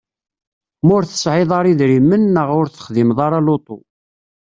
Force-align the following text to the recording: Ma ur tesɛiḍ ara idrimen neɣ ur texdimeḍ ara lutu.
Ma 0.85 0.93
ur 0.97 1.03
tesɛiḍ 1.05 1.51
ara 1.57 1.71
idrimen 1.71 2.23
neɣ 2.35 2.49
ur 2.59 2.67
texdimeḍ 2.69 3.19
ara 3.25 3.39
lutu. 3.45 3.77